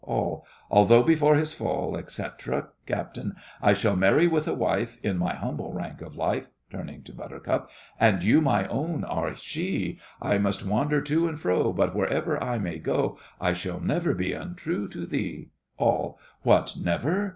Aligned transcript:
ALL. 0.03 0.43
Although 0.71 1.03
before 1.03 1.35
his 1.35 1.53
fall, 1.53 1.95
etc. 1.95 2.69
CAPT. 2.87 3.19
I 3.61 3.73
shall 3.73 3.95
marry 3.95 4.25
with 4.25 4.47
a 4.47 4.53
wife, 4.55 4.97
In 5.03 5.15
my 5.15 5.35
humble 5.35 5.73
rank 5.73 6.01
of 6.01 6.15
life! 6.15 6.47
(turning 6.71 7.03
to 7.03 7.13
BUT.) 7.13 7.69
And 7.99 8.23
you, 8.23 8.41
my 8.41 8.65
own, 8.65 9.03
are 9.03 9.35
she— 9.35 9.99
I 10.19 10.39
must 10.39 10.65
wander 10.65 11.01
to 11.01 11.27
and 11.27 11.39
fro; 11.39 11.71
But 11.71 11.93
wherever 11.95 12.43
I 12.43 12.57
may 12.57 12.79
go, 12.79 13.19
I 13.39 13.53
shall 13.53 13.79
never 13.79 14.15
be 14.15 14.33
untrue 14.33 14.87
to 14.87 15.05
thee! 15.05 15.49
ALL. 15.77 16.17
What, 16.41 16.75
never? 16.81 17.29